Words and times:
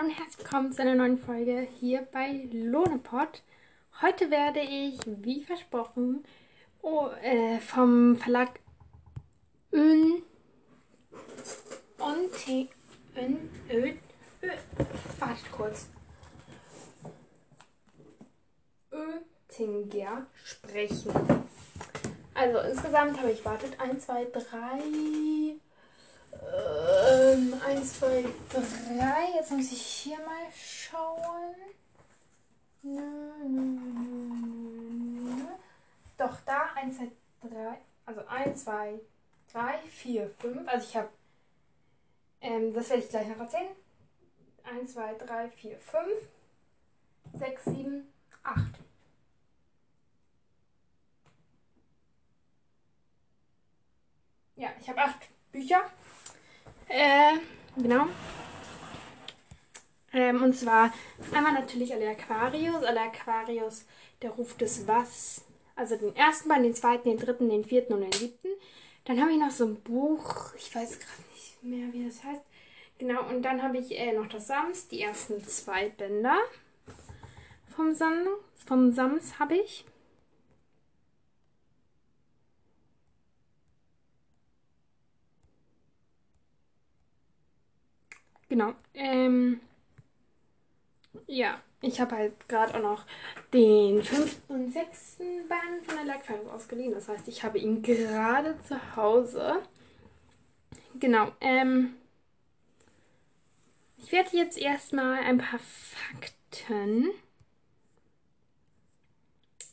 Und 0.00 0.08
herzlich 0.08 0.38
willkommen 0.38 0.72
zu 0.72 0.80
einer 0.80 0.94
neuen 0.94 1.18
Folge 1.18 1.68
hier 1.78 2.00
bei 2.10 2.48
Lohnepot. 2.52 3.42
Heute 4.00 4.30
werde 4.30 4.60
ich, 4.60 4.98
wie 5.04 5.44
versprochen, 5.44 6.24
oh, 6.80 7.08
äh, 7.22 7.58
vom 7.58 8.16
Verlag 8.16 8.60
Ön 9.72 10.22
und 11.98 12.30
Ön, 13.14 13.50
Ö, 13.70 13.92
Ö, 14.42 14.48
wartet 15.18 15.52
kurz. 15.52 15.90
Oettinger 18.90 20.26
sprechen. 20.42 21.12
Also 22.32 22.58
insgesamt 22.60 23.18
habe 23.18 23.32
ich 23.32 23.44
wartet 23.44 23.78
1, 23.78 24.06
2, 24.06 24.24
3 24.32 24.40
ähm, 26.32 27.54
1, 27.64 27.98
2, 27.98 28.24
3. 28.50 28.62
Jetzt 29.34 29.50
muss 29.50 29.72
ich 29.72 29.82
hier 29.82 30.18
mal 30.18 30.46
schauen. 30.54 31.54
Doch, 36.16 36.36
da 36.46 36.70
1, 36.74 36.96
2, 36.96 37.10
3. 37.48 37.78
Also 38.06 38.26
1, 38.26 38.64
2, 38.64 39.00
3, 39.52 39.78
4, 39.78 40.28
5. 40.28 40.68
Also 40.68 40.86
ich 40.88 40.96
habe. 40.96 41.08
Ähm, 42.40 42.72
das 42.72 42.88
werde 42.88 43.02
ich 43.02 43.08
gleich 43.10 43.28
noch 43.28 43.38
erzählen. 43.38 43.76
1, 44.64 44.92
2, 44.92 45.14
3, 45.14 45.48
4, 45.50 45.78
5, 45.78 46.06
6, 47.34 47.64
7, 47.64 48.12
8. 48.42 48.64
Ja, 54.56 54.68
ich 54.78 54.88
habe 54.90 55.00
acht 55.00 55.28
Bücher. 55.52 55.80
Äh, 56.90 57.38
genau. 57.76 58.06
Ähm, 60.12 60.42
und 60.42 60.56
zwar 60.56 60.92
einmal 61.32 61.52
natürlich 61.52 61.94
alle 61.94 62.10
Aquarius, 62.10 62.82
alle 62.82 63.00
Aquarius, 63.02 63.84
der 64.22 64.30
Ruf 64.30 64.56
des 64.56 64.88
Was. 64.88 65.44
Also 65.76 65.96
den 65.96 66.14
ersten 66.16 66.48
Band, 66.48 66.64
den 66.64 66.74
zweiten, 66.74 67.08
den 67.08 67.18
dritten, 67.18 67.48
den 67.48 67.64
vierten 67.64 67.94
und 67.94 68.00
den 68.00 68.12
siebten. 68.12 68.48
Dann 69.04 69.20
habe 69.20 69.30
ich 69.30 69.38
noch 69.38 69.52
so 69.52 69.66
ein 69.66 69.76
Buch, 69.76 70.52
ich 70.56 70.74
weiß 70.74 70.98
gerade 70.98 71.22
nicht 71.32 71.62
mehr, 71.62 71.92
wie 71.92 72.06
das 72.06 72.24
heißt. 72.24 72.42
Genau, 72.98 73.26
und 73.28 73.42
dann 73.42 73.62
habe 73.62 73.78
ich 73.78 73.96
äh, 73.98 74.12
noch 74.12 74.26
das 74.26 74.48
Sams, 74.48 74.88
die 74.88 75.00
ersten 75.00 75.42
zwei 75.44 75.88
Bänder 75.90 76.36
vom, 77.74 77.94
Sams, 77.94 78.28
vom 78.66 78.92
Sams 78.92 79.38
habe 79.38 79.56
ich. 79.56 79.84
Genau. 88.50 88.74
Ähm, 88.94 89.60
ja, 91.28 91.60
ich 91.82 92.00
habe 92.00 92.16
halt 92.16 92.48
gerade 92.48 92.74
auch 92.74 92.82
noch 92.82 93.06
den 93.54 94.02
fünften 94.02 94.52
und 94.52 94.72
sechsten 94.72 95.48
Band 95.48 95.84
von 95.86 95.94
der 95.94 96.04
Lackfilm 96.04 96.48
ausgeliehen. 96.48 96.92
Das 96.92 97.08
heißt, 97.08 97.28
ich 97.28 97.44
habe 97.44 97.58
ihn 97.58 97.80
gerade 97.80 98.58
zu 98.66 98.96
Hause. 98.96 99.62
Genau. 100.98 101.30
Ähm, 101.40 101.94
ich 103.98 104.10
werde 104.10 104.36
jetzt 104.36 104.58
erstmal 104.58 105.20
ein 105.20 105.38
paar 105.38 105.60
Fakten 105.60 107.08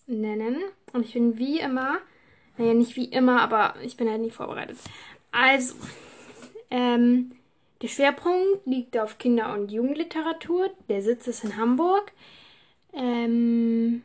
nennen. 0.06 0.58
Und 0.94 1.04
ich 1.04 1.14
bin 1.14 1.40
wie 1.40 1.60
immer, 1.60 1.98
naja, 2.58 2.76
nicht 2.76 2.96
wie 2.96 3.06
immer, 3.06 3.42
aber 3.42 3.74
ich 3.82 3.98
bin 3.98 4.08
halt 4.08 4.22
nicht 4.22 4.36
vorbereitet. 4.36 4.78
Also, 5.32 5.74
ähm, 6.70 7.37
der 7.82 7.88
Schwerpunkt 7.88 8.66
liegt 8.66 8.98
auf 8.98 9.18
Kinder- 9.18 9.54
und 9.54 9.72
Jugendliteratur. 9.72 10.70
Der 10.90 11.02
Sitz 11.02 11.28
ist 11.28 11.44
in 11.44 11.58
Hamburg. 11.58 12.12
Ähm, 12.94 14.04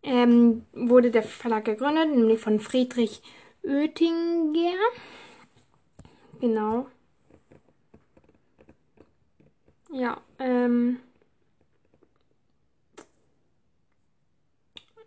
ähm, 0.03 0.67
wurde 0.73 1.11
der 1.11 1.23
Verlag 1.23 1.65
gegründet, 1.65 2.11
nämlich 2.11 2.41
von 2.41 2.61
Friedrich 2.61 3.23
Oettinger. 3.65 4.77
Genau. 6.41 6.87
Ja, 9.93 10.21
ähm. 10.39 11.01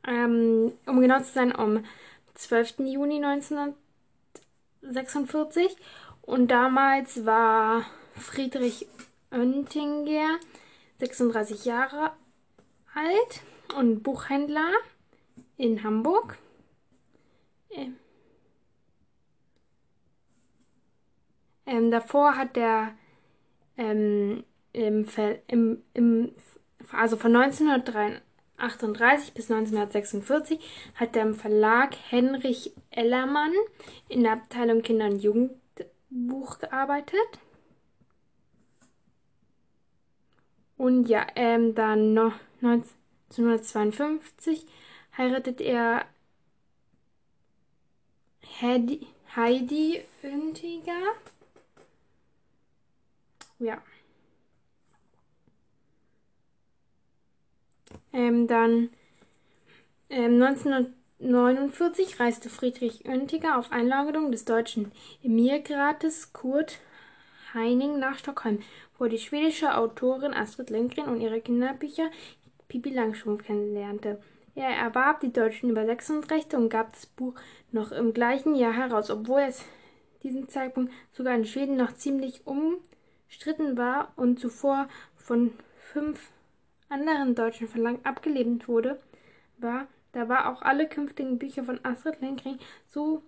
Ähm, 0.08 0.72
um 0.86 1.02
genau 1.02 1.20
zu 1.20 1.32
sein, 1.32 1.56
am 1.56 1.84
12. 2.36 2.80
Juni 2.80 3.24
1946. 3.24 5.76
Und 6.22 6.52
damals 6.52 7.26
war 7.26 7.86
Friedrich 8.16 8.88
Oettinger 9.32 10.40
36 11.00 11.66
Jahre 11.66 12.12
alt 12.94 13.42
und 13.78 14.04
Buchhändler 14.04 14.72
in 15.58 15.84
Hamburg. 15.84 16.38
Ähm, 17.72 17.98
ähm, 21.66 21.92
davor 21.92 22.38
hat 22.38 22.56
er 22.56 22.94
ähm, 23.78 24.44
im, 24.74 25.08
im, 25.48 25.84
im, 25.94 26.36
also 26.92 27.18
von 27.18 27.36
1933 27.36 28.22
1938 28.64 29.34
bis 29.34 29.52
1946 29.52 30.60
hat 30.96 31.16
er 31.16 31.24
im 31.24 31.36
Verlag 31.36 31.96
Henrich 32.10 32.74
Ellermann 32.92 33.54
in 34.08 34.24
der 34.24 34.34
Abteilung 34.34 34.82
Kinder- 34.82 35.08
und 35.08 35.20
Jugendbuch 35.20 36.60
gearbeitet. 36.60 37.20
Und 40.78 41.08
ja, 41.08 41.28
ähm, 41.36 41.76
dann 41.76 42.14
noch 42.14 42.34
1952 42.62 44.66
heiratet 45.18 45.62
er 45.62 46.06
Heidi, 48.62 49.08
Heidi 49.36 50.04
Oettinger. 50.24 51.14
Ja. 53.60 53.82
Ähm, 58.12 58.48
dann 58.48 58.90
ähm, 60.10 60.42
1949 60.42 62.20
reiste 62.20 62.50
Friedrich 62.50 63.06
Oettinger 63.06 63.58
auf 63.58 63.72
Einladung 63.72 64.32
des 64.32 64.46
deutschen 64.46 64.92
Emirgrates 65.24 66.34
Kurt 66.34 66.80
Heining 67.54 68.00
nach 68.00 68.18
Stockholm, 68.18 68.60
wo 68.98 69.06
die 69.06 69.20
schwedische 69.20 69.78
Autorin 69.78 70.34
Astrid 70.34 70.70
Lindgren 70.70 71.08
und 71.08 71.22
ihre 71.22 71.42
Kinderbücher 71.42 72.10
Pippi 72.68 72.90
Langstrumpf 72.90 73.44
kennenlernte. 73.44 74.20
Er 74.56 74.70
erwarb 74.70 75.22
die 75.22 75.34
deutschen 75.34 75.70
Übersetzungsrechte 75.70 76.58
und 76.58 76.70
gab 76.70 76.94
das 76.94 77.06
Buch 77.06 77.34
noch 77.72 77.92
im 77.92 78.14
gleichen 78.14 78.56
Jahr 78.56 78.74
heraus, 78.74 79.10
obwohl 79.10 79.42
es 79.42 79.66
diesem 80.22 80.48
Zeitpunkt 80.48 80.94
sogar 81.12 81.36
in 81.36 81.46
Schweden 81.46 81.76
noch 81.76 81.94
ziemlich 81.96 82.42
umstritten 82.46 83.78
war 83.78 84.14
und 84.16 84.40
zuvor 84.40 84.88
von 85.16 85.54
fünf 85.76 86.30
anderen 86.94 87.36
deutschen 87.36 87.68
Verlagen 87.68 88.00
abgelehnt 88.04 88.68
wurde, 88.68 89.00
war, 89.58 89.88
da 90.12 90.30
war 90.30 90.52
auch 90.52 90.62
alle 90.62 90.88
künftigen 90.88 91.40
Bücher 91.40 91.64
von 91.64 91.84
Astrid 91.84 92.22
Lindgren 92.22 92.60
so 92.88 93.24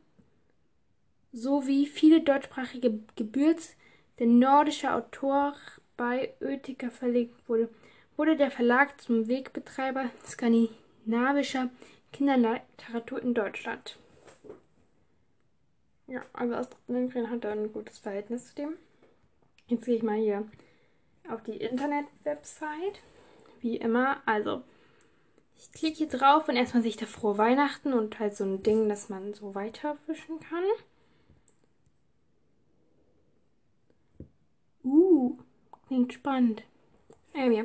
sowie 1.31 1.85
viele 1.85 2.21
deutschsprachige 2.21 2.99
Gebürts 3.15 3.75
der 4.19 4.27
nordische 4.27 4.93
Autor 4.93 5.53
bei 5.97 6.33
Oettinger 6.39 6.91
verlegt 6.91 7.49
wurde, 7.49 7.69
wurde 8.15 8.37
der 8.37 8.51
Verlag 8.51 9.01
zum 9.01 9.27
Wegbetreiber 9.27 10.09
skandinavischer 10.25 11.69
Kinderliteratur 12.13 13.21
in 13.21 13.33
Deutschland. 13.33 13.97
Ja, 16.07 16.21
also 16.33 16.53
Astrid 16.53 16.79
Lindgren 16.87 17.29
hatte 17.29 17.49
ein 17.49 17.73
gutes 17.73 17.97
Verhältnis 17.97 18.49
zu 18.49 18.55
dem. 18.55 18.73
Jetzt 19.67 19.85
gehe 19.85 19.95
ich 19.95 20.03
mal 20.03 20.17
hier 20.17 20.47
auf 21.29 21.41
die 21.41 21.57
Internet-Website 21.57 23.01
wie 23.65 23.77
immer. 23.77 24.21
Also, 24.25 24.61
ich 25.57 25.71
klicke 25.73 25.97
hier 25.97 26.07
drauf 26.07 26.47
und 26.47 26.55
erstmal 26.55 26.83
sehe 26.83 26.91
ich 26.91 26.97
da 26.97 27.05
frohe 27.05 27.37
Weihnachten 27.37 27.91
und 27.91 28.19
halt 28.19 28.37
so 28.37 28.45
ein 28.45 28.63
Ding, 28.63 28.87
das 28.87 29.09
man 29.09 29.33
so 29.33 29.55
weiterwischen 29.55 30.39
kann. 30.39 30.63
Uh, 34.83 35.37
klingt 35.87 36.13
spannend. 36.13 36.63
Ähm, 37.33 37.51
ja. 37.51 37.63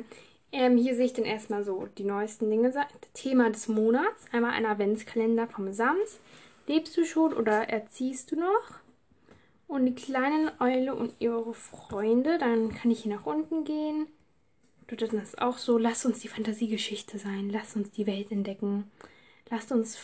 Ähm, 0.51 0.75
hier 0.75 0.95
sehe 0.95 1.05
ich 1.05 1.13
dann 1.13 1.23
erstmal 1.23 1.63
so 1.63 1.87
die 1.97 2.03
neuesten 2.03 2.49
Dinge. 2.49 2.73
Thema 3.13 3.49
des 3.51 3.67
Monats. 3.67 4.25
Einmal 4.31 4.51
ein 4.51 4.65
Adventskalender 4.65 5.47
vom 5.47 5.71
Sams. 5.71 6.19
Lebst 6.67 6.97
du 6.97 7.05
schon 7.05 7.33
oder 7.33 7.69
erziehst 7.69 8.31
du 8.31 8.37
noch? 8.37 8.79
Und 9.67 9.85
die 9.85 9.95
kleine 9.95 10.51
Eule 10.59 10.95
und 10.95 11.13
ihre 11.19 11.53
Freunde. 11.53 12.39
Dann 12.39 12.73
kann 12.73 12.91
ich 12.91 13.03
hier 13.03 13.15
nach 13.15 13.27
unten 13.27 13.63
gehen. 13.63 14.07
Du 14.91 15.07
das 15.07 15.37
auch 15.37 15.57
so, 15.57 15.77
lass 15.77 16.05
uns 16.05 16.19
die 16.19 16.27
Fantasiegeschichte 16.27 17.17
sein, 17.17 17.49
lass 17.49 17.77
uns 17.77 17.91
die 17.91 18.05
Welt 18.07 18.29
entdecken, 18.29 18.91
lasst 19.49 19.71
uns, 19.71 19.97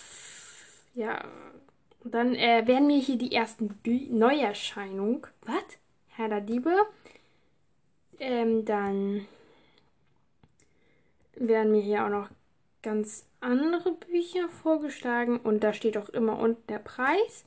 ja, 0.96 1.26
dann 2.06 2.36
äh, 2.36 2.66
werden 2.66 2.88
mir 2.88 3.00
hier 3.00 3.18
die 3.18 3.34
ersten 3.34 3.68
Bü 3.68 4.08
Neuerscheinungen. 4.10 5.28
Was? 5.42 5.64
Herr 6.08 6.30
der 6.30 6.40
Diebe. 6.40 6.74
Ähm, 8.20 8.64
dann 8.64 9.28
werden 11.36 11.74
mir 11.74 11.82
hier 11.82 12.06
auch 12.06 12.10
noch 12.10 12.30
ganz 12.82 13.26
andere 13.42 13.92
Bücher 13.92 14.48
vorgeschlagen 14.48 15.38
und 15.42 15.66
da 15.66 15.74
steht 15.74 15.98
auch 15.98 16.10
immer 16.10 16.40
unten 16.40 16.66
der 16.68 16.80
Preis. 16.80 17.44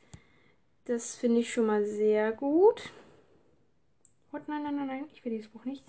Das 0.85 1.17
finde 1.17 1.41
ich 1.41 1.53
schon 1.53 1.67
mal 1.67 1.87
sehr 1.87 2.33
gut. 2.33 2.91
Oh, 4.31 4.39
nein, 4.47 4.63
nein, 4.63 4.77
nein, 4.77 4.87
nein, 4.87 5.05
ich 5.15 5.25
will 5.25 5.33
dieses 5.33 5.51
Buch 5.51 5.65
nicht. 5.65 5.83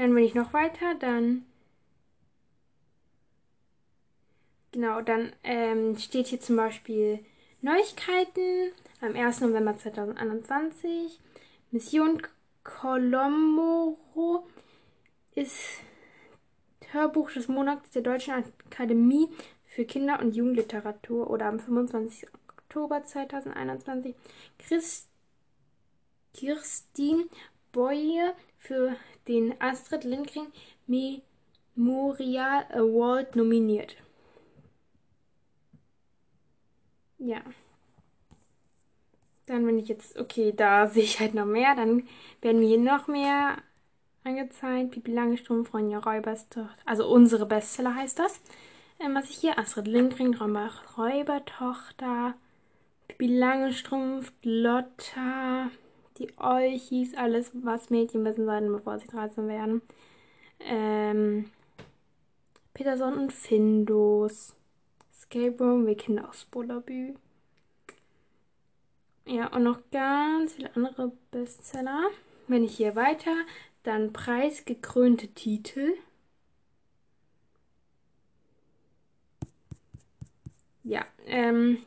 Dann 0.00 0.14
bin 0.14 0.24
ich 0.24 0.34
noch 0.34 0.54
weiter, 0.54 0.94
dann. 0.94 1.44
Genau, 4.72 5.02
dann 5.02 5.30
ähm, 5.44 5.98
steht 5.98 6.28
hier 6.28 6.40
zum 6.40 6.56
Beispiel 6.56 7.22
Neuigkeiten 7.60 8.72
am 9.02 9.14
1. 9.14 9.42
November 9.42 9.76
2021. 9.76 11.20
Mission 11.70 12.22
Colombo 12.64 13.98
ist 15.34 15.82
Hörbuch 16.92 17.30
des 17.32 17.48
Monats 17.48 17.90
der 17.90 18.00
Deutschen 18.00 18.32
Akademie 18.32 19.28
für 19.66 19.84
Kinder- 19.84 20.20
und 20.20 20.34
Jugendliteratur 20.34 21.28
oder 21.28 21.44
am 21.44 21.60
25. 21.60 22.26
Oktober 22.56 23.04
2021. 23.04 24.14
Christ 24.58 25.10
Kirstin 26.32 27.28
Boye 27.70 28.32
für 28.60 28.94
den 29.26 29.60
Astrid 29.60 30.04
Lindgren 30.04 30.46
Memorial 30.86 32.66
Award 32.72 33.34
nominiert. 33.34 33.96
Ja. 37.18 37.40
Dann 39.46 39.66
wenn 39.66 39.78
ich 39.78 39.88
jetzt, 39.88 40.18
okay, 40.18 40.52
da 40.56 40.86
sehe 40.86 41.02
ich 41.02 41.18
halt 41.18 41.34
noch 41.34 41.46
mehr, 41.46 41.74
dann 41.74 42.06
werden 42.40 42.60
mir 42.60 42.68
hier 42.68 42.78
noch 42.78 43.08
mehr 43.08 43.56
angezeigt. 44.22 44.92
Pipi 44.92 45.12
Langstrumpf, 45.12 45.74
Ronja 45.74 45.98
Räuberstochter, 45.98 46.68
also 46.84 47.08
unsere 47.08 47.46
Bestseller 47.46 47.94
heißt 47.94 48.18
das. 48.18 48.40
Ähm, 49.00 49.14
was 49.14 49.30
ich 49.30 49.36
hier, 49.36 49.58
Astrid 49.58 49.88
Lindgren, 49.88 50.34
Räubertochter, 50.34 52.34
Pipi 53.08 53.26
Langstrumpf, 53.26 54.32
Lotta, 54.42 55.70
die 56.20 56.38
Euchis, 56.38 57.16
alles, 57.16 57.50
was 57.54 57.90
Mädchen 57.90 58.24
wissen 58.24 58.44
sollten, 58.44 58.70
bevor 58.70 58.98
sie 58.98 59.08
13 59.08 59.48
werden. 59.48 59.82
Ähm, 60.60 61.50
Peterson 62.74 63.14
und 63.14 63.32
Findus. 63.32 64.54
Escape 65.10 65.56
Room, 65.58 65.86
wir 65.86 65.96
kennen 65.96 66.18
aus 66.24 66.44
Bullabü. 66.44 67.14
Ja, 69.26 69.46
und 69.54 69.62
noch 69.62 69.80
ganz 69.90 70.54
viele 70.54 70.74
andere 70.76 71.12
Bestseller. 71.30 72.10
Wenn 72.48 72.64
ich 72.64 72.76
hier 72.76 72.96
weiter, 72.96 73.34
dann 73.82 74.12
preisgekrönte 74.12 75.28
Titel. 75.28 75.94
Ja, 80.82 81.04
ähm, 81.26 81.78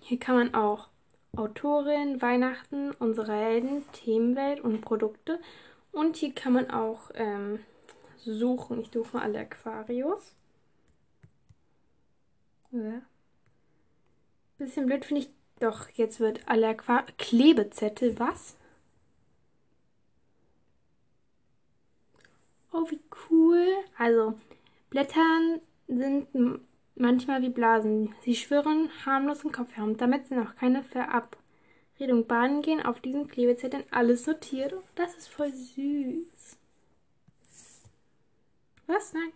hier 0.00 0.18
kann 0.18 0.36
man 0.36 0.54
auch 0.54 0.89
Autorin, 1.36 2.20
Weihnachten, 2.20 2.90
unsere 2.92 3.32
Helden, 3.32 3.84
Themenwelt 3.92 4.60
und 4.60 4.80
Produkte. 4.80 5.40
Und 5.92 6.16
hier 6.16 6.32
kann 6.34 6.52
man 6.52 6.70
auch 6.70 7.10
ähm, 7.14 7.60
suchen. 8.16 8.80
Ich 8.80 8.90
suche 8.92 9.16
mal 9.16 9.22
alle 9.22 9.40
Aquarius. 9.40 10.34
Ja. 12.72 13.02
Bisschen 14.58 14.86
blöd 14.86 15.04
finde 15.04 15.22
ich. 15.22 15.30
Doch, 15.60 15.90
jetzt 15.90 16.20
wird 16.20 16.48
alle 16.48 16.68
Aquar 16.68 17.04
Klebezettel. 17.18 18.18
Was? 18.18 18.56
Oh, 22.72 22.86
wie 22.88 23.00
cool. 23.28 23.66
Also, 23.98 24.38
Blättern 24.88 25.60
sind 25.86 26.28
manchmal 27.00 27.42
wie 27.42 27.50
Blasen. 27.50 28.14
Sie 28.22 28.36
schwirren 28.36 28.90
harmlos 29.04 29.44
im 29.44 29.52
Kopf 29.52 29.72
herum. 29.72 29.96
Damit 29.96 30.26
sie 30.26 30.34
noch 30.34 30.54
keine 30.56 30.82
Verabredung 30.82 32.26
baden 32.26 32.62
gehen, 32.62 32.82
auf 32.82 33.00
diesen 33.00 33.28
Klebezetteln 33.28 33.84
alles 33.90 34.24
sortiert. 34.24 34.74
Oh, 34.74 34.82
das 34.94 35.16
ist 35.16 35.28
voll 35.28 35.52
süß. 35.52 36.56
Was? 38.86 39.12
Nein. 39.12 39.32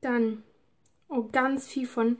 Dann, 0.00 0.42
oh, 1.08 1.24
ganz 1.30 1.66
viel 1.66 1.86
von. 1.86 2.18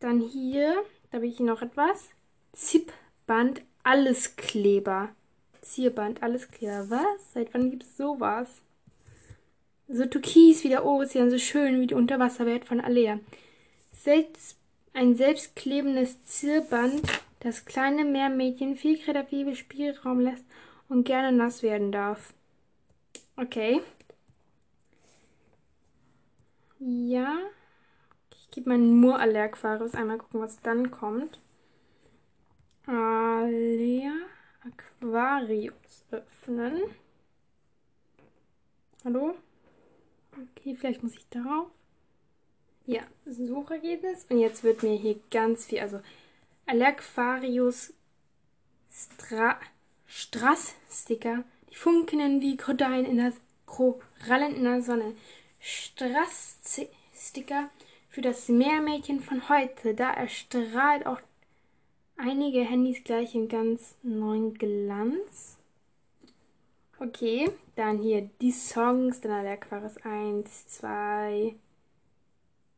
Dann 0.00 0.20
hier, 0.20 0.74
da 1.10 1.16
habe 1.16 1.26
ich 1.26 1.36
hier 1.36 1.46
noch 1.46 1.62
etwas. 1.62 2.10
Zipband, 2.52 3.62
alles 3.82 4.36
Kleber. 4.36 5.14
Zierband, 5.60 6.22
alles 6.22 6.48
klar. 6.50 6.88
Was? 6.90 7.32
Seit 7.32 7.52
wann 7.52 7.70
gibt 7.70 7.82
es 7.82 7.96
sowas? 7.96 8.62
So 9.88 10.04
türkis 10.06 10.64
wie 10.64 10.68
der 10.68 10.84
Ozean, 10.84 11.30
so 11.30 11.38
schön 11.38 11.80
wie 11.80 11.86
die 11.86 11.94
Unterwasserwelt 11.94 12.64
von 12.64 12.80
Alea. 12.80 13.20
Selbst, 13.92 14.58
ein 14.92 15.14
selbstklebendes 15.14 16.24
Zierband, 16.24 17.02
das 17.40 17.64
kleine 17.64 18.04
Meermädchen 18.04 18.76
viel 18.76 18.98
kreative 18.98 19.54
Spielraum 19.54 20.20
lässt 20.20 20.44
und 20.88 21.04
gerne 21.04 21.36
nass 21.36 21.62
werden 21.62 21.92
darf. 21.92 22.34
Okay. 23.36 23.80
Ja. 26.80 27.38
Ich 28.34 28.50
gebe 28.50 28.70
meinen 28.70 28.98
Murallerquarius 29.00 29.94
einmal 29.94 30.18
gucken, 30.18 30.40
was 30.40 30.60
dann 30.62 30.90
kommt. 30.90 31.38
Alea. 32.86 34.12
Aquarius 34.64 36.04
öffnen. 36.10 36.82
Hallo? 39.04 39.36
Okay, 40.36 40.76
vielleicht 40.76 41.02
muss 41.02 41.14
ich 41.14 41.26
darauf. 41.30 41.68
Ja, 42.86 43.02
Suchergebnis. 43.24 44.26
Und 44.28 44.38
jetzt 44.38 44.62
wird 44.62 44.82
mir 44.82 44.96
hier 44.96 45.18
ganz 45.30 45.66
viel, 45.66 45.80
also 45.80 46.00
Allerquarius 46.66 47.92
Stra 48.90 49.58
Strass-Sticker, 50.06 51.44
die 51.70 51.74
funkeln 51.74 52.40
wie 52.40 52.56
Korallen 52.56 53.04
in 53.04 53.16
der, 53.16 53.32
Korallen 53.66 54.54
in 54.54 54.64
der 54.64 54.82
Sonne. 54.82 55.16
Strass-Sticker 55.58 57.70
für 58.08 58.20
das 58.20 58.48
Meermädchen 58.48 59.20
von 59.20 59.48
heute. 59.48 59.94
Da 59.94 60.12
erstrahlt 60.12 61.06
auch 61.06 61.20
einige 62.16 62.60
Handys 62.60 63.02
gleich 63.02 63.34
im 63.34 63.48
ganz 63.48 63.96
neuen 64.02 64.54
Glanz. 64.54 65.55
Okay, 66.98 67.50
dann 67.74 67.98
hier 67.98 68.22
die 68.40 68.52
Songs, 68.52 69.20
dann 69.20 69.42
der 69.42 69.52
Aquarius 69.52 69.98
1, 69.98 70.68
2, 70.68 71.54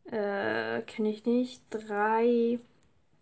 äh, 0.06 0.82
kenne 0.82 1.10
ich 1.10 1.24
nicht, 1.24 1.62
3, 1.70 2.58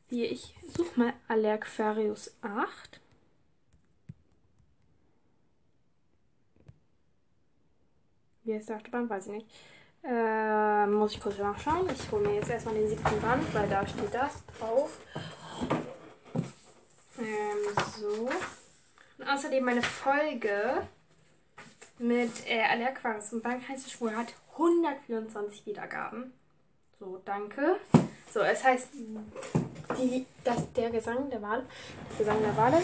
4, 0.08 0.32
ich 0.32 0.54
suche 0.74 0.98
mal 0.98 1.12
Allerquarius 1.28 2.34
8. 2.40 3.00
Wie 8.44 8.54
heißt 8.54 8.70
der 8.70 8.76
Achterbahn? 8.76 9.10
Weiß 9.10 9.26
ich 9.26 9.32
nicht. 9.32 9.46
Äh, 10.02 10.86
muss 10.86 11.12
ich 11.12 11.20
kurz 11.20 11.36
nachschauen. 11.36 11.90
Ich 11.90 12.10
hole 12.10 12.28
mir 12.28 12.36
jetzt 12.36 12.48
erstmal 12.48 12.74
den 12.74 12.88
siebten 12.88 13.20
Band, 13.20 13.52
weil 13.52 13.68
da 13.68 13.86
steht 13.86 14.14
das 14.14 14.44
drauf. 14.58 14.98
Ähm, 17.18 17.84
so. 17.98 18.30
Und 19.18 19.28
außerdem 19.28 19.64
meine 19.64 19.82
Folge 19.82 20.87
mit 21.99 22.46
äh, 22.46 22.62
Allerquarius 22.62 23.32
und 23.32 23.42
Bank 23.42 23.66
heißt 23.68 23.90
Schwur 23.90 24.14
hat 24.14 24.35
124 24.52 25.66
Wiedergaben. 25.66 26.32
So, 26.99 27.20
danke. 27.25 27.78
So, 28.32 28.40
es 28.40 28.62
heißt 28.64 28.88
die, 29.99 30.26
das, 30.44 30.73
der 30.73 30.90
Gesang 30.90 31.30
der 31.30 31.40
Wahl. 31.42 31.66
Der 32.11 32.18
Gesang 32.18 32.42
der 32.42 32.56
Wale. 32.56 32.82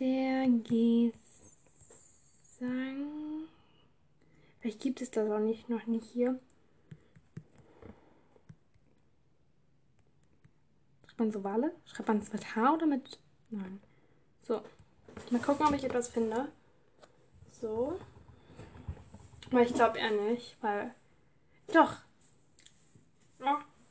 Der 0.00 0.46
Gesang. 2.58 3.44
Vielleicht 4.60 4.80
gibt 4.80 5.02
es 5.02 5.10
das 5.10 5.30
auch 5.30 5.38
nicht, 5.38 5.68
noch 5.68 5.86
nicht 5.86 6.06
hier. 6.06 6.40
Schreibt 11.06 11.18
man 11.18 11.32
so 11.32 11.44
Wale? 11.44 11.72
Schreibt 11.86 12.08
man 12.08 12.18
es 12.18 12.32
mit 12.32 12.56
H 12.56 12.74
oder 12.74 12.86
mit. 12.86 13.20
Nein. 13.50 13.80
So. 14.46 14.62
Mal 15.30 15.40
gucken, 15.40 15.66
ob 15.66 15.74
ich 15.74 15.84
etwas 15.84 16.08
finde. 16.08 16.48
So. 17.60 17.98
Aber 19.50 19.62
ich 19.62 19.72
glaube 19.72 19.98
eher 19.98 20.10
nicht, 20.10 20.56
weil. 20.60 20.94
Doch. 21.72 21.96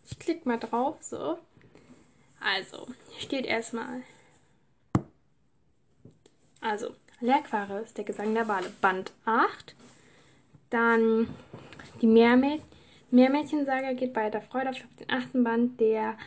Ich 0.09 0.19
klicke 0.19 0.47
mal 0.47 0.59
drauf. 0.59 0.97
So. 1.01 1.39
Also, 2.39 2.87
hier 3.09 3.21
steht 3.21 3.45
erstmal. 3.45 4.03
Also, 6.61 6.95
Lehrquarius, 7.19 7.93
der 7.93 8.03
Gesang 8.03 8.33
der 8.33 8.47
Wale, 8.47 8.69
Band 8.81 9.11
8. 9.25 9.75
Dann 10.69 11.33
die 12.01 12.07
Meermädchen 12.07 12.67
Meermädchensaga 13.11 13.93
geht 13.93 14.15
weiter. 14.15 14.41
Freude 14.41 14.71
auf 14.71 14.77
den 14.99 15.09
achten 15.09 15.43
Band 15.43 15.79
der 15.79 16.17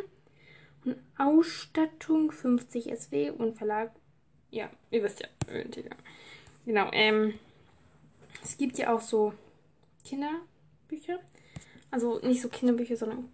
Und 0.86 0.96
Ausstattung 1.18 2.32
50 2.32 2.86
SW 2.86 3.32
und 3.32 3.58
Verlag. 3.58 3.92
Ja, 4.54 4.70
ihr 4.92 5.02
wisst 5.02 5.20
ja, 5.20 5.28
Genau, 6.64 6.90
ähm. 6.92 7.40
Es 8.44 8.56
gibt 8.58 8.78
ja 8.78 8.94
auch 8.94 9.02
so 9.02 9.34
Kinderbücher. 10.04 11.20
Also 11.90 12.20
nicht 12.20 12.42
so 12.42 12.50
Kinderbücher, 12.50 12.96
sondern 12.96 13.30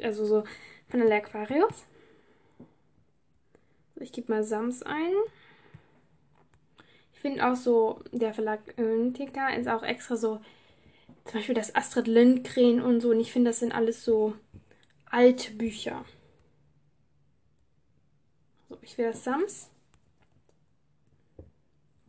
also 0.00 0.24
so 0.24 0.44
von 0.88 1.00
der 1.00 1.16
Aquarius. 1.16 1.84
Ich 3.96 4.12
gebe 4.12 4.30
mal 4.30 4.44
Sams 4.44 4.84
ein. 4.84 5.14
Ich 7.14 7.20
finde 7.20 7.44
auch 7.44 7.56
so, 7.56 8.00
der 8.12 8.32
Verlag 8.32 8.60
Öntika 8.78 9.48
ist 9.54 9.66
auch 9.66 9.82
extra 9.82 10.16
so, 10.16 10.40
zum 11.24 11.34
Beispiel 11.34 11.54
das 11.54 11.74
Astrid 11.74 12.06
Lindgren 12.06 12.80
und 12.80 13.00
so. 13.00 13.10
Und 13.10 13.18
ich 13.18 13.32
finde, 13.32 13.50
das 13.50 13.58
sind 13.58 13.72
alles 13.72 14.04
so 14.04 14.36
alte 15.06 15.50
Bücher. 15.52 16.04
So, 18.68 18.78
ich 18.82 18.96
will 18.98 19.06
das 19.06 19.24
Sams. 19.24 19.70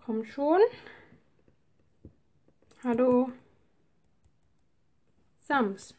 Komm 0.08 0.24
schon. 0.24 0.62
Hallo. 2.82 3.30
Sams. 5.42 5.96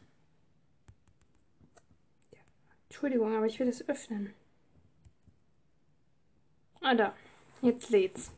Ja, 2.31 2.39
Entschuldigung, 2.87 3.35
aber 3.35 3.45
ich 3.45 3.59
will 3.59 3.67
das 3.67 3.87
öffnen. 3.87 4.33
Ah, 6.81 6.95
da. 6.95 7.15
Jetzt 7.61 7.91
lädt's. 7.91 8.31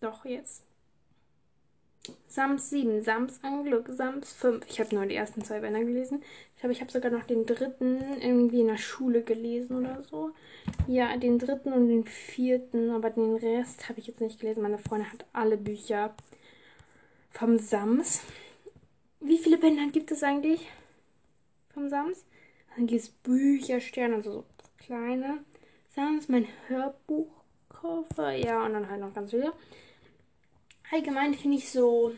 Doch, 0.00 0.26
jetzt. 0.26 0.66
Sams 2.28 2.70
7, 2.70 3.02
Sams 3.02 3.42
Anglück, 3.42 3.88
Sams 3.88 4.32
5. 4.34 4.64
Ich 4.68 4.80
habe 4.80 4.94
nur 4.94 5.06
die 5.06 5.14
ersten 5.14 5.42
zwei 5.42 5.60
Bände 5.60 5.84
gelesen. 5.84 6.22
Ich 6.54 6.60
glaube, 6.60 6.72
ich 6.72 6.80
habe 6.80 6.90
sogar 6.90 7.10
noch 7.10 7.24
den 7.24 7.46
dritten 7.46 8.00
irgendwie 8.20 8.60
in 8.60 8.68
der 8.68 8.78
Schule 8.78 9.22
gelesen 9.22 9.76
oder 9.76 10.02
so. 10.02 10.30
Ja, 10.86 11.16
den 11.16 11.38
dritten 11.38 11.72
und 11.72 11.88
den 11.88 12.04
vierten, 12.04 12.90
aber 12.90 13.10
den 13.10 13.36
Rest 13.36 13.88
habe 13.88 14.00
ich 14.00 14.06
jetzt 14.06 14.20
nicht 14.20 14.40
gelesen. 14.40 14.62
Meine 14.62 14.78
Freundin 14.78 15.12
hat 15.12 15.24
alle 15.32 15.56
Bücher 15.56 16.14
vom 17.30 17.58
Sams. 17.58 18.22
Wie 19.20 19.38
viele 19.38 19.58
Bände 19.58 19.90
gibt 19.92 20.10
es 20.10 20.22
eigentlich 20.22 20.68
vom 21.72 21.88
Sams? 21.88 22.24
Dann 22.74 22.86
gibt 22.86 23.02
es 23.02 23.08
Büchersterne, 23.08 24.16
also 24.16 24.32
so 24.32 24.44
kleine. 24.78 25.38
Sams, 25.94 26.28
mein 26.28 26.46
Hörbuchkoffer, 26.68 28.32
ja, 28.32 28.64
und 28.64 28.74
dann 28.74 28.90
halt 28.90 29.00
noch 29.00 29.14
ganz 29.14 29.30
viele 29.30 29.52
allgemein 30.92 31.34
finde 31.34 31.58
ich 31.58 31.70
so, 31.70 32.12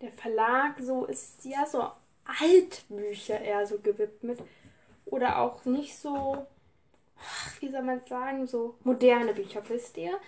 der 0.00 0.12
Verlag 0.12 0.78
so 0.80 1.04
ist 1.06 1.44
ja 1.44 1.66
so 1.66 1.90
Altbücher 2.40 3.40
eher 3.40 3.66
so 3.66 3.78
gewidmet. 3.78 4.40
Oder 5.06 5.38
auch 5.38 5.64
nicht 5.64 5.96
so, 5.96 6.46
wie 7.60 7.70
soll 7.70 7.82
man 7.82 8.00
sagen, 8.06 8.46
so 8.46 8.74
moderne 8.84 9.34
Bücher, 9.34 9.62
wisst 9.68 9.96
ihr? 9.96 10.18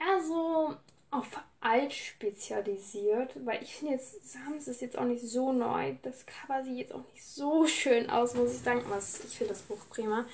Eher 0.00 0.22
so 0.22 0.74
auf 1.10 1.28
alt 1.60 1.92
spezialisiert, 1.92 3.32
weil 3.44 3.62
ich 3.62 3.76
finde 3.76 3.94
jetzt, 3.94 4.32
Sams 4.32 4.66
ist 4.66 4.82
jetzt 4.82 4.98
auch 4.98 5.04
nicht 5.04 5.22
so 5.22 5.52
neu. 5.52 5.94
Das 6.02 6.26
Cover 6.26 6.64
sieht 6.64 6.78
jetzt 6.78 6.94
auch 6.94 7.04
nicht 7.12 7.24
so 7.24 7.66
schön 7.66 8.10
aus, 8.10 8.34
muss 8.34 8.52
ich 8.52 8.60
sagen. 8.60 8.82
Aber 8.86 8.98
ich 8.98 9.36
finde 9.36 9.52
das 9.52 9.62
Buch 9.62 9.78
prima. 9.90 10.24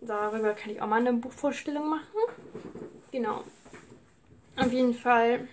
Darüber 0.00 0.54
kann 0.54 0.72
ich 0.72 0.80
auch 0.80 0.86
mal 0.86 1.00
eine 1.00 1.12
Buchvorstellung 1.12 1.88
machen. 1.88 2.04
Genau. 3.12 3.44
Auf 4.56 4.72
jeden 4.72 4.94
Fall 4.94 5.46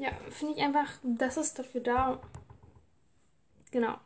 ja, 0.00 0.12
finde 0.30 0.54
ich 0.54 0.62
einfach, 0.62 0.90
das 1.02 1.36
ist 1.36 1.58
dafür 1.58 1.82
da. 1.82 2.20
Genau. 3.70 3.96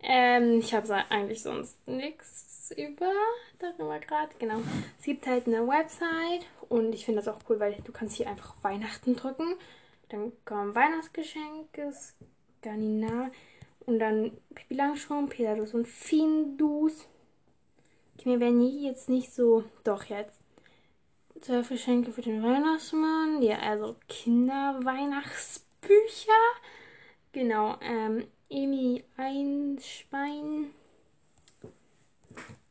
Ähm, 0.00 0.60
ich 0.60 0.72
habe 0.72 0.92
eigentlich 1.10 1.42
sonst 1.42 1.86
nichts 1.86 2.72
über 2.74 3.12
darüber 3.58 3.98
gerade. 3.98 4.34
Genau. 4.38 4.60
Es 4.98 5.04
gibt 5.04 5.26
halt 5.26 5.46
eine 5.46 5.68
Website 5.68 6.46
und 6.70 6.94
ich 6.94 7.04
finde 7.04 7.20
das 7.20 7.28
auch 7.28 7.38
cool, 7.48 7.60
weil 7.60 7.76
du 7.84 7.92
kannst 7.92 8.16
hier 8.16 8.28
einfach 8.28 8.54
Weihnachten 8.64 9.14
drücken. 9.14 9.56
Dann 10.08 10.32
kommen 10.46 10.74
Weihnachtsgeschenke, 10.74 11.92
Skandinav 11.92 13.30
und 13.80 13.98
dann 13.98 14.32
Pippi 14.54 14.74
Langstrumpf, 14.74 15.36
Pedalus 15.36 15.74
und 15.74 15.86
Findus. 15.86 17.06
Mir 18.24 18.40
werden 18.40 18.62
hier 18.62 18.88
jetzt 18.90 19.10
nicht 19.10 19.34
so. 19.34 19.64
Doch, 19.84 20.04
jetzt. 20.04 20.43
Zwölf 21.40 21.68
Geschenke 21.68 22.12
für 22.12 22.22
den 22.22 22.42
Weihnachtsmann. 22.42 23.42
Ja, 23.42 23.58
also 23.58 23.96
Kinderweihnachtsbücher. 24.08 26.32
Genau, 27.32 27.76
ähm, 27.82 28.26
Emi 28.48 29.04
Einschwein. 29.16 30.70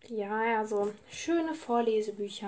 Ja, 0.07 0.59
also 0.59 0.93
schöne 1.09 1.53
Vorlesebücher. 1.53 2.47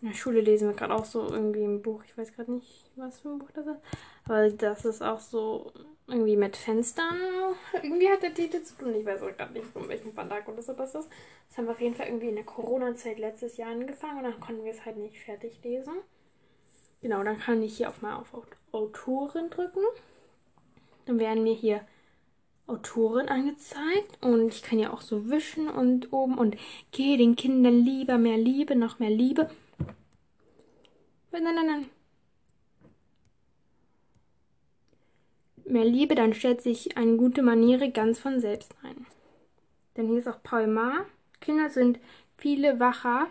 In 0.00 0.08
der 0.08 0.14
Schule 0.14 0.40
lesen 0.40 0.68
wir 0.68 0.76
gerade 0.76 0.94
auch 0.94 1.04
so 1.04 1.28
irgendwie 1.28 1.64
ein 1.64 1.82
Buch. 1.82 2.02
Ich 2.04 2.16
weiß 2.16 2.32
gerade 2.34 2.52
nicht, 2.52 2.90
was 2.96 3.20
für 3.20 3.30
ein 3.30 3.38
Buch 3.38 3.50
das 3.52 3.66
ist. 3.66 3.80
Aber 4.26 4.50
das 4.50 4.84
ist 4.84 5.02
auch 5.02 5.20
so 5.20 5.72
irgendwie 6.06 6.36
mit 6.36 6.56
Fenstern. 6.56 7.16
Irgendwie 7.72 8.08
hat 8.08 8.22
der 8.22 8.34
Titel 8.34 8.62
zu 8.62 8.76
tun. 8.76 8.94
Ich 8.94 9.06
weiß 9.06 9.22
auch 9.22 9.36
gerade 9.36 9.52
nicht, 9.52 9.66
von 9.66 9.88
welchem 9.88 10.12
Verlag 10.12 10.46
oder 10.48 10.62
so 10.62 10.72
das 10.74 10.94
ist. 10.94 11.08
Das 11.48 11.58
haben 11.58 11.66
wir 11.66 11.72
auf 11.72 11.80
jeden 11.80 11.94
Fall 11.94 12.06
irgendwie 12.06 12.28
in 12.28 12.36
der 12.36 12.44
Corona-Zeit 12.44 13.18
letztes 13.18 13.56
Jahr 13.56 13.70
angefangen 13.70 14.18
und 14.18 14.24
dann 14.24 14.40
konnten 14.40 14.64
wir 14.64 14.72
es 14.72 14.84
halt 14.84 14.96
nicht 14.96 15.18
fertig 15.18 15.62
lesen. 15.62 15.94
Genau, 17.00 17.22
dann 17.22 17.38
kann 17.38 17.62
ich 17.62 17.76
hier 17.76 17.88
auf 17.88 18.02
mal 18.02 18.16
auf 18.16 18.32
Autorin 18.72 19.50
drücken. 19.50 19.82
Dann 21.06 21.18
werden 21.18 21.42
mir 21.42 21.54
hier 21.54 21.86
Autorin 22.66 23.28
angezeigt 23.28 24.22
und 24.22 24.48
ich 24.48 24.62
kann 24.62 24.78
ja 24.78 24.90
auch 24.92 25.02
so 25.02 25.28
wischen 25.28 25.68
und 25.68 26.12
oben 26.12 26.38
und 26.38 26.56
gehe 26.92 27.18
den 27.18 27.36
Kindern 27.36 27.84
lieber 27.84 28.16
mehr 28.16 28.38
Liebe, 28.38 28.74
noch 28.74 28.98
mehr 28.98 29.10
Liebe. 29.10 29.50
Nein, 31.30 31.44
nein, 31.44 31.66
nein. 31.66 31.90
Mehr 35.66 35.84
Liebe, 35.84 36.14
dann 36.14 36.34
stellt 36.34 36.62
sich 36.62 36.96
eine 36.96 37.16
gute 37.16 37.42
Maniere 37.42 37.90
ganz 37.90 38.18
von 38.18 38.40
selbst 38.40 38.74
ein. 38.82 39.06
Denn 39.96 40.08
hier 40.08 40.18
ist 40.18 40.28
auch 40.28 40.42
Paul 40.42 40.66
Maar. 40.66 41.06
Kinder 41.40 41.70
sind 41.70 41.98
viele 42.36 42.80
wacher, 42.80 43.28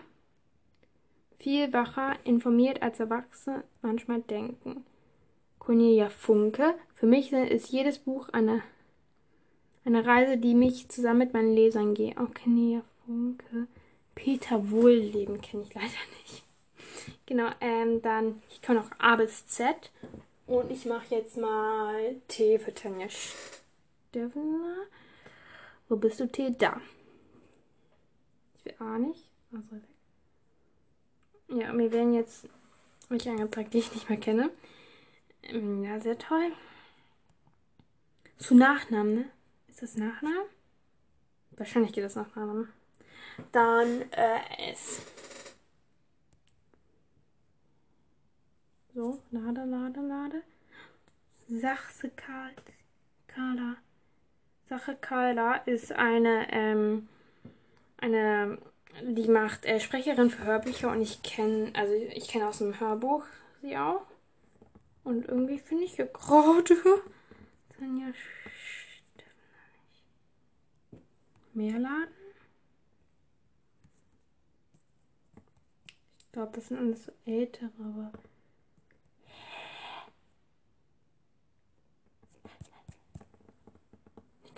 viel 1.39 1.73
wacher 1.73 2.15
informiert 2.23 2.81
als 2.81 2.99
Erwachsene 2.99 3.63
manchmal 3.81 4.21
denken. 4.21 4.85
Cornelia 5.59 6.09
Funke. 6.09 6.75
Für 6.93 7.05
mich 7.05 7.31
ist 7.31 7.69
jedes 7.69 7.99
Buch 7.99 8.29
eine, 8.29 8.61
eine 9.85 10.05
Reise, 10.05 10.37
die 10.37 10.55
mich 10.55 10.89
zusammen 10.89 11.19
mit 11.19 11.33
meinen 11.33 11.53
Lesern 11.53 11.93
geht. 11.93 12.17
Oh, 12.19 12.27
Cornelia 12.27 12.81
Funke. 13.05 13.67
Peter 14.15 14.69
Wohlleben 14.69 15.41
kenne 15.41 15.63
ich 15.63 15.73
leider 15.73 15.87
nicht. 15.87 16.43
Genau, 17.25 17.49
ähm, 17.61 18.01
dann, 18.01 18.41
ich 18.49 18.61
kann 18.61 18.77
auch 18.77 18.91
A 18.99 19.15
bis 19.15 19.47
Z. 19.47 19.91
Und 20.45 20.71
ich 20.71 20.85
mache 20.85 21.15
jetzt 21.15 21.37
mal 21.37 22.15
Tee 22.27 22.59
für 22.59 22.73
Tanja 22.73 23.07
Steffner. 23.09 24.87
Wo 25.87 25.95
bist 25.95 26.19
du, 26.19 26.27
Tee? 26.27 26.53
Da. 26.57 26.81
Ich 28.55 28.65
will 28.65 28.75
A 28.79 28.97
nicht. 28.97 29.29
Also 29.51 29.71
weg. 29.71 29.83
Ja, 31.49 31.71
mir 31.71 31.91
werden 31.91 32.13
jetzt 32.13 32.47
welche 33.09 33.29
angezeigt, 33.31 33.73
die 33.73 33.79
ich 33.79 33.93
nicht 33.93 34.09
mehr 34.09 34.19
kenne. 34.19 34.49
Ähm, 35.43 35.83
ja, 35.83 35.99
sehr 35.99 36.17
toll. 36.17 36.51
Zu 38.37 38.55
Nachnamen, 38.55 39.15
ne? 39.15 39.29
Ist 39.67 39.81
das 39.81 39.95
Nachname? 39.95 40.45
Wahrscheinlich 41.51 41.93
geht 41.93 42.03
das 42.03 42.15
nach 42.15 42.27
Nachnamen. 42.27 42.69
Dann 43.51 44.01
äh, 44.11 44.71
S. 44.71 45.01
So, 48.95 49.19
lade, 49.31 49.65
lade, 49.65 50.01
lade. 50.01 50.43
Sache 51.49 52.11
Kala. 53.27 53.77
Sache 54.69 54.95
Kala 55.01 55.55
ist 55.65 55.91
eine, 55.93 56.47
ähm, 56.51 57.07
eine, 57.97 58.59
die 59.01 59.27
macht 59.27 59.65
äh, 59.65 59.79
Sprecherin 59.79 60.29
für 60.29 60.45
Hörbücher 60.45 60.91
und 60.91 61.01
ich 61.01 61.23
kenne, 61.23 61.71
also 61.73 61.93
ich 61.93 62.27
kenne 62.27 62.47
aus 62.47 62.59
dem 62.59 62.79
Hörbuch 62.79 63.25
sie 63.63 63.75
auch. 63.77 64.05
Und 65.03 65.27
irgendwie 65.27 65.57
finde 65.57 65.85
ich 65.85 65.95
hier 65.95 66.05
gerade 66.05 66.75
Tanja 67.79 68.13
mehr 71.53 71.79
laden. 71.79 72.13
Ich 76.19 76.31
glaube, 76.31 76.51
das 76.53 76.67
sind 76.67 76.77
alles 76.77 77.05
so 77.05 77.11
ältere, 77.25 77.71
aber. 77.79 78.11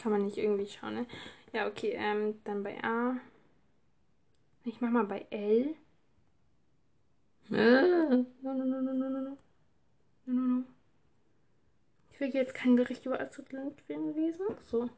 Kann 0.06 0.12
man 0.12 0.26
nicht 0.26 0.38
irgendwie 0.38 0.68
schauen, 0.68 0.94
ne? 0.94 1.08
Ja, 1.52 1.66
okay, 1.66 1.96
ähm, 1.98 2.40
dann 2.44 2.62
bei 2.62 2.78
A. 2.84 3.18
Ich 4.64 4.80
mach 4.80 4.92
mal 4.92 5.06
bei 5.06 5.26
L. 5.32 5.74
No, 7.50 7.58
no, 7.58 8.54
no, 8.54 8.54
no, 8.54 8.82
no, 8.82 8.94
no, 8.94 9.10
no. 9.10 9.20
No, 9.20 9.38
no, 10.28 10.42
no. 10.60 10.64
Ich 12.12 12.20
will 12.20 12.28
jetzt 12.36 12.54
kein 12.54 12.78
Gericht 12.78 13.08
über 13.08 13.20
Azotland 13.20 13.82
lesen. 13.88 14.46
So. 14.70 14.92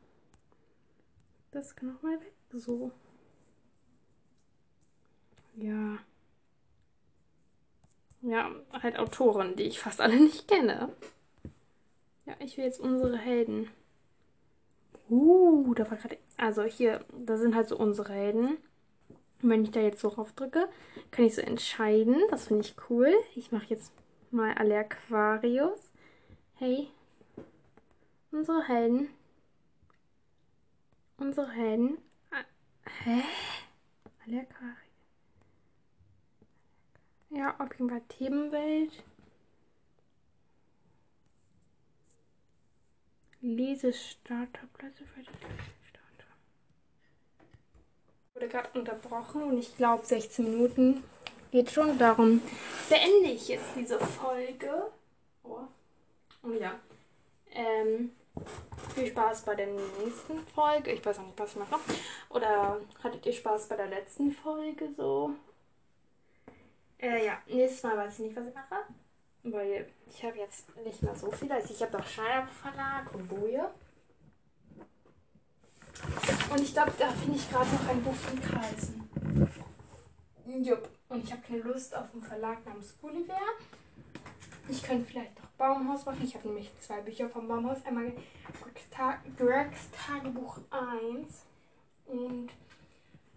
Das 1.51 1.73
kann 1.73 1.95
auch 1.95 2.01
mal 2.01 2.19
weg. 2.19 2.33
So. 2.51 2.91
Ja. 5.55 5.99
Ja, 8.23 8.51
halt 8.73 8.99
Autoren, 8.99 9.55
die 9.55 9.63
ich 9.63 9.79
fast 9.79 10.01
alle 10.01 10.19
nicht 10.19 10.49
kenne. 10.49 10.93
Ja, 12.25 12.35
ich 12.39 12.57
will 12.57 12.65
jetzt 12.65 12.81
unsere 12.81 13.17
Helden. 13.17 13.69
Uh, 15.67 15.73
da 15.73 15.89
war 15.91 15.97
gerade. 15.97 16.17
Also 16.37 16.63
hier, 16.63 17.03
da 17.25 17.37
sind 17.37 17.53
halt 17.53 17.67
so 17.67 17.77
unsere 17.77 18.13
Helden. 18.13 18.57
Und 19.41 19.49
wenn 19.49 19.63
ich 19.63 19.71
da 19.71 19.81
jetzt 19.81 19.99
so 19.99 20.09
drauf 20.09 20.31
drücke, 20.31 20.69
kann 21.11 21.25
ich 21.25 21.35
so 21.35 21.41
entscheiden. 21.41 22.15
Das 22.29 22.47
finde 22.47 22.63
ich 22.63 22.75
cool. 22.89 23.13
Ich 23.35 23.51
mache 23.51 23.65
jetzt 23.67 23.91
mal 24.31 24.53
alle 24.53 24.79
Aquarius. 24.79 25.91
Hey. 26.55 26.87
Unsere 28.31 28.65
Helden. 28.67 29.09
Unsere 31.17 31.51
Helden. 31.51 31.97
Ah, 32.31 32.45
hä? 33.03 33.23
Alle 34.25 34.41
Aquarius. 34.41 34.77
Ja, 37.29 37.55
auf 37.59 37.73
jeden 37.73 37.89
Fall 37.89 38.01
Themenwelt. 38.07 39.03
Lesestarterplätze 43.55 45.05
für 45.05 45.21
die 45.21 45.29
Lesestarter. 45.29 46.27
Wurde 48.33 48.47
gerade 48.47 48.79
unterbrochen 48.79 49.43
und 49.43 49.57
ich 49.57 49.75
glaube 49.77 50.05
16 50.05 50.45
Minuten 50.45 51.03
geht 51.51 51.71
schon. 51.71 51.97
Darum 51.97 52.41
beende 52.89 53.29
ich 53.29 53.47
jetzt 53.47 53.75
diese 53.75 53.99
Folge. 53.99 54.91
Oh. 55.43 55.59
Und 56.41 56.59
ja. 56.59 56.79
Ähm, 57.51 58.11
viel 58.93 59.07
Spaß 59.07 59.43
bei 59.43 59.55
der 59.55 59.67
nächsten 59.67 60.39
Folge. 60.53 60.91
Ich 60.91 61.05
weiß 61.05 61.19
auch 61.19 61.25
nicht, 61.25 61.39
was 61.39 61.51
ich 61.51 61.59
mache. 61.59 61.79
Oder 62.29 62.81
hattet 63.01 63.25
ihr 63.25 63.33
Spaß 63.33 63.69
bei 63.69 63.75
der 63.75 63.87
letzten 63.87 64.31
Folge 64.31 64.89
so? 64.95 65.31
Äh, 66.99 67.25
ja, 67.25 67.41
nächstes 67.47 67.83
Mal 67.83 67.97
weiß 67.97 68.13
ich 68.13 68.25
nicht, 68.25 68.35
was 68.35 68.47
ich 68.47 68.53
mache. 68.53 68.75
Weil 69.43 69.87
ich 70.05 70.23
habe 70.23 70.37
jetzt 70.37 70.75
nicht 70.77 71.01
mehr 71.01 71.15
so 71.15 71.31
viel. 71.31 71.51
Also 71.51 71.73
ich 71.73 71.81
habe 71.81 71.97
noch 71.97 72.05
Verlag 72.05 73.13
und 73.13 73.27
Boje. 73.27 73.69
Und 76.49 76.61
ich 76.61 76.73
glaube, 76.73 76.91
da 76.97 77.09
finde 77.11 77.37
ich 77.37 77.49
gerade 77.49 77.69
noch 77.69 77.87
ein 77.87 78.03
Buch 78.03 78.15
von 78.15 78.41
Kreisen. 78.41 79.09
Jupp. 80.63 80.89
Und 81.09 81.23
ich 81.23 81.31
habe 81.31 81.41
keine 81.41 81.59
Lust 81.59 81.95
auf 81.95 82.13
einen 82.13 82.23
Verlag 82.23 82.65
namens 82.65 82.95
Gulliver. 83.01 83.39
Ich 84.69 84.83
könnte 84.83 85.05
vielleicht 85.05 85.39
noch 85.39 85.49
Baumhaus 85.51 86.05
machen. 86.05 86.23
Ich 86.23 86.35
habe 86.35 86.47
nämlich 86.47 86.71
zwei 86.79 87.01
Bücher 87.01 87.29
vom 87.29 87.47
Baumhaus. 87.47 87.85
Einmal 87.85 88.11
Gregs 89.37 89.89
Tagebuch 89.91 90.59
1 90.69 91.45
und 92.07 92.49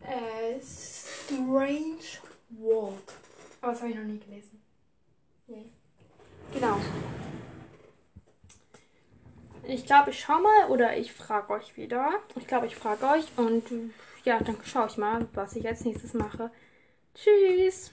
äh, 0.00 0.61
Strange 0.61 2.20
World. 2.51 3.12
Aber 3.61 3.72
das 3.72 3.81
habe 3.83 3.90
ich 3.90 3.96
noch 3.96 4.05
nie 4.05 4.18
gelesen. 4.18 4.62
Nee. 5.46 5.70
Genau. 6.53 6.79
Ich 9.65 9.87
glaube, 9.87 10.11
ich 10.11 10.21
schaue 10.21 10.43
mal 10.43 10.69
oder 10.69 10.97
ich 10.97 11.13
frage 11.13 11.53
euch 11.53 11.77
wieder. 11.77 12.15
Ich 12.37 12.47
glaube, 12.47 12.67
ich 12.67 12.75
frage 12.75 13.07
euch 13.07 13.27
und 13.37 13.63
ja, 14.25 14.39
dann 14.41 14.57
schaue 14.65 14.89
ich 14.89 14.97
mal, 14.97 15.27
was 15.33 15.55
ich 15.55 15.67
als 15.67 15.85
nächstes 15.85 16.15
mache. 16.15 16.51
Tschüss. 17.15 17.93